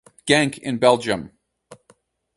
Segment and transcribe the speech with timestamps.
[0.25, 1.31] Genk in Belgium.